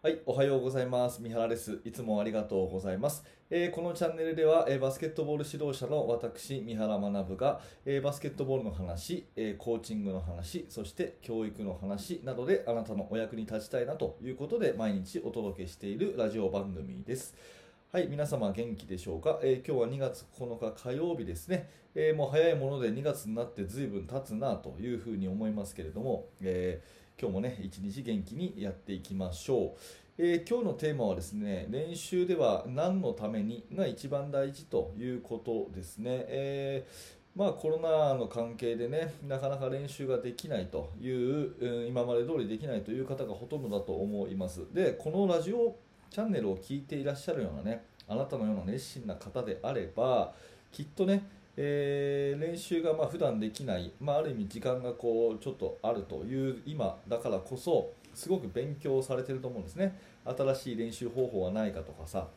[0.00, 1.20] はい、おはようございます。
[1.20, 1.80] 三原です。
[1.84, 3.24] いつもありがとうございます。
[3.50, 17.34] えーこのチャンネルでは、えーバスケットボール指導者の私、三原学が、えーバスケットボールの話、えコーチングの話、そして教育の話などであなたのお役に立ちたいなということで毎日お届けしているラジオ番組です。
[17.90, 29.78] はい、皆様元気でしょうか、えー今日は2月9日火曜日ですね、えもう早いもので2月になって随分経つなというふうに思いますけれども、えー今日もね、一日元気にやっていきましょう。
[30.18, 36.26] えー今日のテーマはですね、練習では何のためにが一番大事ということですね。
[36.28, 44.72] えーまあ、コロナの関係でね、なかなか練習ができないという、うん今まで通りできないという方がほとんどだと思います。
[44.72, 45.76] で、このラジオ
[46.10, 50.34] チャンネルを聞いていらっしゃるようなね、あなたのような熱心な方であれば、
[50.70, 51.26] きっとね、
[51.60, 59.98] えー練習がまあ普段できない、まあ、ある意味時間がこうちょっとあるという今だからこそすごく勉強されてると思うんですね。
[60.24, 62.28] 新しい練習方法はないかとかさ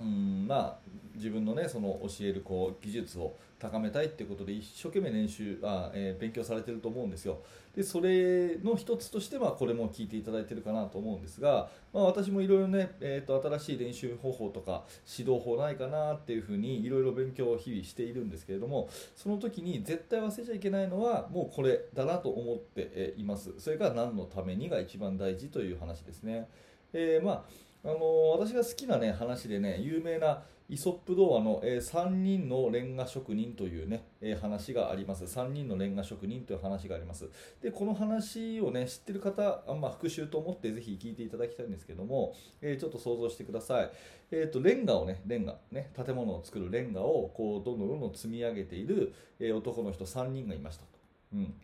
[0.00, 0.76] うんまあ
[1.14, 7.38] 自分のねその教えるこう技術を高めたいっていうことで一生懸命練習あ、えー勉強されてると思うんですよ。
[7.74, 14.84] でそれの一つとしてはこれも聞いていただいてるかなと思うんですが、まあ、私もいろいろね、えー、と新しい練習方法とか
[15.18, 23.54] 指導法ないかなっていうふうにいろいろ勉強を日々しているんですけれどもその時に絶対忘れちゃいけないのはもうこれだなと思っています。
[23.58, 26.48] それから何のためにが一番大事という話ですね、
[26.92, 35.24] えーまああの私が好きなね話でね有名なイソップ童話の、え3人のレンガ職人というね、えー話があります。
[35.24, 37.30] 3人のレンガ職人という話があります。
[37.62, 43.90] でこの話をね知ってる方あ、まあ、復習と思ってぜひ聞いていただきたいんですけども、えーちょっと想像してください。
[44.30, 50.88] えー、とレンガをねレンガね建物を作るレンガをこうどんどんどんどん積み上げている、え男の人3人がいましたと、
[51.32, 51.54] うん、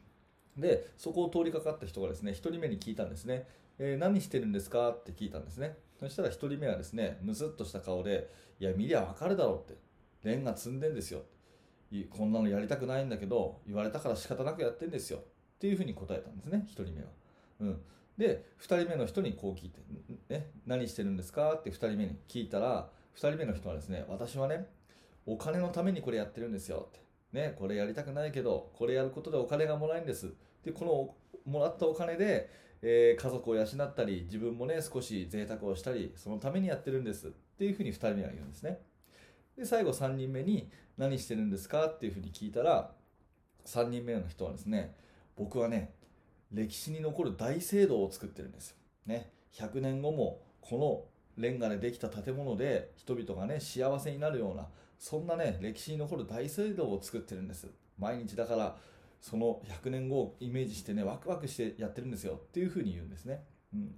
[0.57, 3.47] でそこを通りかかった人がですね1人目に聞いたんですね、
[3.79, 4.91] えー何してるんですか？
[4.91, 5.77] って聞いたんですね。
[6.01, 8.31] そしたら1人目はですねむずっとした顔で
[8.61, 9.81] いや見りゃわかるだろうって。
[10.23, 11.23] レンガ積んでんですよ。
[12.11, 15.19] こんなのやりたくないんだけど言われたから仕方なくやってんですよ。
[15.19, 15.23] っ
[15.59, 17.09] ていうふうに答えたんですね1人目は、
[17.61, 17.81] うん、
[18.19, 19.81] で2人目の人にこう聞いて、
[20.29, 21.55] ね、何してるんですか？
[21.55, 24.67] って2人目に聞いたら2人目の人はですね私はね
[25.27, 27.01] お金のためにこれやってるんですよって。
[27.33, 30.33] ねこれやりたくないけどこれやることでお金がもらえるんです。
[30.65, 32.49] でこのもらったお金で、
[32.87, 38.79] えー家族を養ったり自分もね少し贅沢をしたりそのためにやってるんですっていうふうに2人目は言うんですね。
[39.57, 41.87] で最後3人目に何してるんですか？
[41.87, 42.93] っていうふうに聞いたら
[43.65, 44.95] 3人目の人はですね
[45.35, 45.95] 僕はね
[46.53, 54.69] 歴史に残る大聖堂を作ってるんです、ね、100年後もこのレンガでできた建物で人々がね幸せになるような
[54.99, 57.67] そんなね歴史に残る大聖堂を作ってるんです。
[57.99, 58.77] 毎日だから
[59.25, 63.43] その100年後をイメージしてねワクワクしてやってるんですよっていうふうに言うんですね、
[63.73, 63.95] うん、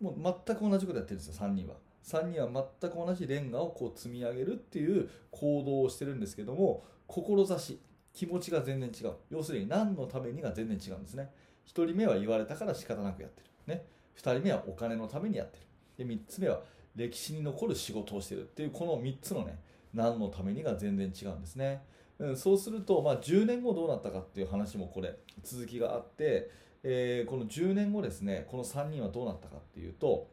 [0.00, 1.74] もう全く同じことやってるんですよ3人は。
[2.02, 7.78] 3人は全く同じレンガをこう積み上げるっていう行動をしてるんですけども志
[8.14, 9.12] 気持ちが全然違う。
[9.28, 11.30] 要するに何のためにが全然違うんですね。
[11.66, 13.84] 1人目は言われたから仕方なくやってる、ね、
[14.16, 16.06] 2人目はお金のためにやってる。
[16.06, 16.62] で3つ目は
[16.96, 19.58] 歴史に残る仕事をしてるっていうこの3つのね
[19.92, 21.82] 何のためにが全然違うんですね、
[22.20, 26.50] うん、そうすると、まあ、10年後どうなったかっていう話もこれ続きがあって、
[26.82, 30.28] えーこの10年後ですねこの3人はどうなったかっていうと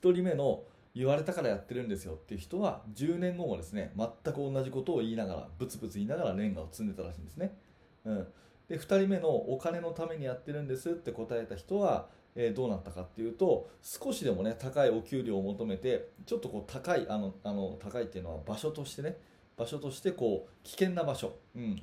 [0.00, 0.62] 1人目の
[0.94, 7.56] 言われたからやってるんですよっていう人は10年後もですね全く同じことを言いながらブツブツ言いながらレンガを積んでたらしいんですね、
[8.04, 8.26] うん、
[8.68, 12.06] で2人目のお金のためにやってるんですって答えた人は、
[12.36, 19.16] えどうなったかっていうと少しでもね高いお給料を求めてちょっとこう高いあのあの高いっていうのは場所としてね
[19.56, 21.82] 場所としてこう危険な場所、うん。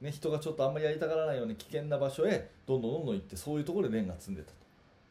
[0.00, 4.56] ね、人がちょっとあんまりやりたがらないように危険な場所へどんどんどんどん行ってそういうところでレンガ積んでたと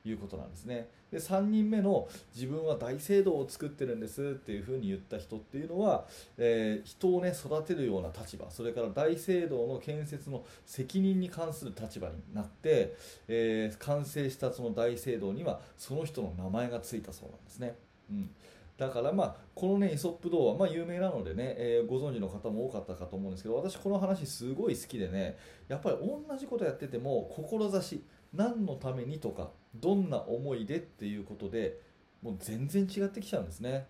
[0.04, 0.90] いうことなんですね。
[1.12, 6.06] で3人目の自分は大聖堂を作ってるんですっていうふうに言った人っていうのは、
[6.38, 8.50] えー人をね育てるような立場。
[8.50, 12.96] それから大聖堂の建設の責任に関する立場になって、
[13.28, 17.76] えー完成したその大聖堂にはその人の名前がついたそうなんですね、
[18.10, 18.30] うん、
[18.78, 25.38] だからまあこのねイソップ童話、まあ、有名なのでね、えーご存知の方も多かったかと思うんですけど私この話すごい好きでね
[25.68, 28.04] やっぱり同じことやってても志
[28.34, 31.80] 何のためにとかどんな思いでっていうことで
[32.22, 33.88] もう全然違ってきちゃうんですね。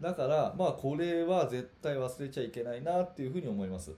[0.00, 3.92] だからまあこれは絶対忘れちゃいけないなっていうふうに思います。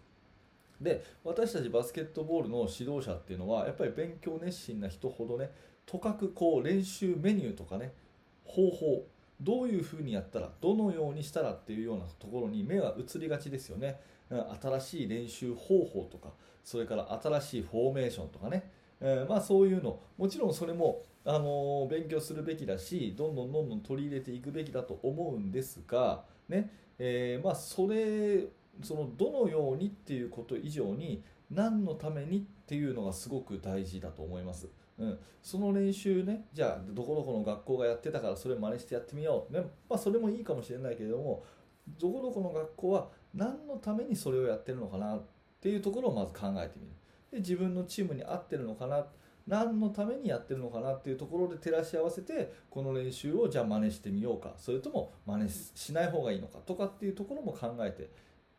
[0.80, 5.50] で私たちバスケットボールの指導者っていうのはやっぱり勉強熱心な人ほどね
[5.86, 7.92] とかくこう練習メニューとかね
[8.44, 9.06] 方法
[9.42, 14.00] どういうふうにやったらどのようにしたらっていうようなところに目が移りがちですよね。
[14.62, 16.30] 新しい練習方法とか
[16.64, 18.70] それから新しいフォーメーションとかね。
[19.00, 19.98] えーまあ、そういうの。
[20.16, 26.70] もちろんそれも、あのー勉強するべきだしどんどんどんどん取り入れていくべきだと思うんですが、ね。
[26.98, 28.46] えーまあ、それ
[28.82, 31.22] そのどのようにっていうこと以上に
[31.52, 34.68] 何のためにっていうのがすごく大事だと思います。
[34.98, 41.44] うん、その練習ねじゃあどこどこの学校がやってたからそれ真似してやってみよう、ねまあ、それもいいかもしれないけれども
[41.98, 45.22] どこどこの学校は何のためにそれをやってるのかなっ
[45.60, 46.92] ていうところをまず考えてみる。
[47.30, 49.06] で自分のチームに合ってるのかな
[49.46, 54.52] 何のためにやってるのかなっていうところで照らし合わせてこの練習をじゃあ真似してみようか。
[54.56, 58.10] それとも真似しない方がいいのかとかっていうところも考えて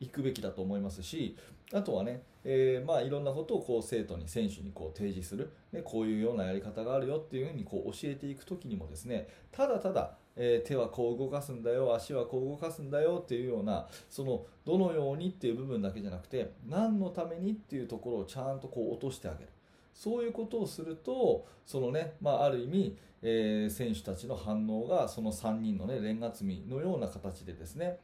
[0.03, 1.37] いくべきだと思いますし
[1.73, 19.49] あとはね、えーまあ、いろんなことをこう生徒に選手にこう提示する、ね、こういうようなやり方があるよっていうふうにこう教えていく時にもですねただただ、えー手はこう動かすんだよ足はこう動かすんだよっていうようなそのどのようにっていう部分だけじゃなくて何のためにっていうところをちゃんとこう落としてあげる。
[19.93, 27.99] そういうことをすると、そのね、まあ、ある意味、えー選手たちの反応が、その3人のね、レンガ積みのような形でですね、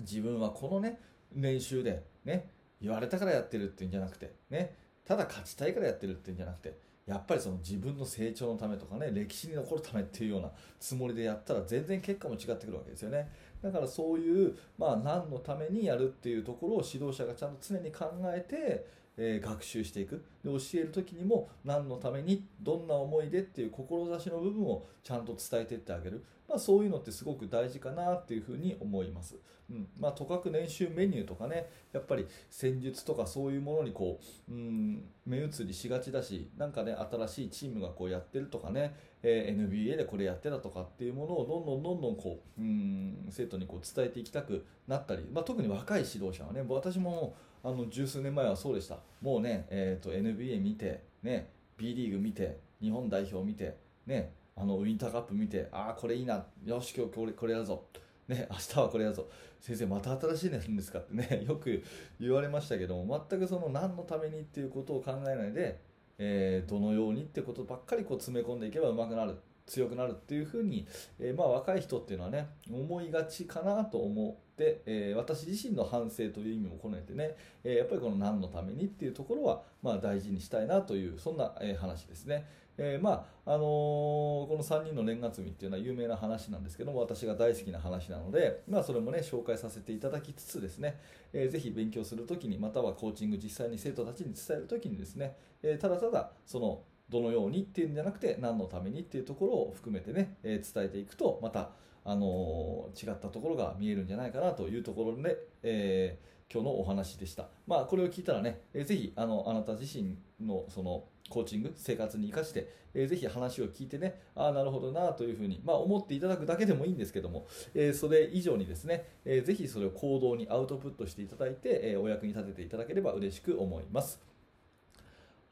[0.00, 1.00] 自分はこのね、
[1.32, 2.50] 練習で、ね、
[2.80, 4.74] 言われたからやってるっていうんじゃなくて、ね、
[5.04, 6.76] ただ勝ちたいからやってるっていうんじゃなくて、
[7.06, 10.50] やっぱりその自分の成長のためとかね、歴史に残るためっていうような
[10.80, 13.30] つもりでやったら全然結果も違ってくるわけですよね。
[13.62, 20.24] だからそういう、まあ、何のためにやるっていうところを指導者がちゃんと常に考えて、えー学習していく。
[20.44, 29.36] で教える時にも何のためにどんな思いでっていう志の部分をちゃんと伝えていってあげる、まあ、そういうのってすごく大事かなっていうふうに思います、
[29.70, 29.88] うん。
[29.98, 31.70] まあ、とかく練習メニューとかね。
[31.92, 34.18] やっぱり戦術とかそういうものにこ
[34.48, 48.98] う、うん、目移りしがちだしなんかね新しいチームがこうやってるとかね、えー NBA でこれやってたとかっていうものをどんどんどんどんこう、うん、生徒にこう伝えていきたくなったり、まあ、特に若い指導者はね私ももうあの十数年前はそうでした。
[49.22, 56.44] もうね、えー、と NBA 見て、ね、B リーグ見て日本代表見て、ね、あのウィンターカップ見てああこれいいな。
[56.64, 57.84] よし今日これこれやるぞ。
[58.28, 59.26] ね、明日はこれやるぞ。
[59.60, 61.82] 先生また新しいのやるんですかってね よく
[62.20, 65.80] 言われましたけども全くその何のためにっていうことを考えないで、
[66.18, 69.38] えーどのようにってことばっかりこう詰め込んでいけば上手くなる。
[69.66, 70.86] 強くなるっていうふうに、
[71.18, 77.34] えーまあ、若い人っていうのはね思いがちかなと思って、えー私自身の反省という意味も込めてね、
[77.64, 82.46] えーやっぱりこの何のためにっていうところは、まあ、大事にしたいなというそんな、え話ですね。
[82.76, 90.98] えまああのこの3人のレンガ積みっていうのは有名な話なんですけども私が大好きな話なので、まあ、それもね紹介させていただきつつですね、
[91.32, 101.70] えーぜひ勉強するときにまたはコーチング実際に生徒たちに伝えるときにですね、えただただそのどのようにっていうんじゃなくて何のためにっていうところを含めてね、えー伝えていくとまた、
[102.04, 107.48] あのー違ったところが見えるんじゃないかなというところで、えー今日のお話でした。
[107.66, 124.33] まあ、これを聞いたらね、えーぜひあのあなた自身のそのコーチング、生活に生かして、えーぜひ話を聞いてね、ああ、なるほどなというふうに、まあ、思っていただくだけでもいいんですけども、えーそれ以上にですね、えーぜひそれを行動にアウトプットしていただいて、えーお役に立てていただければ嬉しく思います。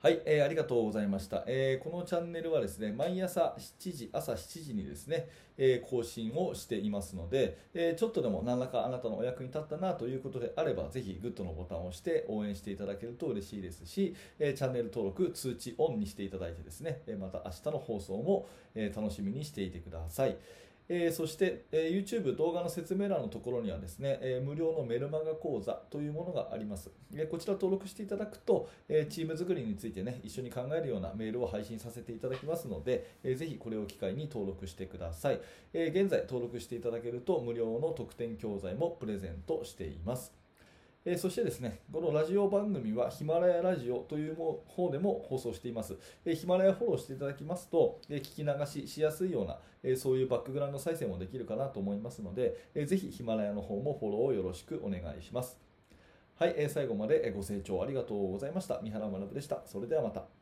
[0.03, 20.37] はい、えーありがとうございました、えーこのチャンネルはですね、毎朝7時、朝7時にですね、えー更新をしていますので、えちょっとでも何らかあなたのお役に立ったなということであれば、ぜひグッドのボタンを押して応援していただけると嬉しいですし、えチャンネル登録、通知オンにしていただいてですね、また明日の放送も、楽しみにしていてください。
[20.95, 26.91] えーそして、えー YouTube 動画の説明欄のところにはですね、えー無料のメルマガ講座というものがあります。
[27.15, 35.41] えこちら登録していただくと、えチーム作りについてね、一緒に考えるようなメールを配信させていただきますので、えーぜひこれを機会に登録してください。
[35.73, 40.42] え現在登録していただけると無料の特典教材もプレゼントしています。
[41.05, 45.97] えーそしてですね、このラジオ番組はヒマラヤラジオというも方でも放送しています。
[46.25, 55.59] えーヒマラヤフォローしていただきますと、えー聞き流ししやすいような、えそういうバックグラウンド再生もできるかなと思いますので、えーぜひヒマラヤの方もフォローをよろしくお願いします。
[56.37, 58.81] はい、えー最後までご清聴ありがとうございました。
[58.81, 59.61] 三原学でした。
[59.67, 60.42] それではまた。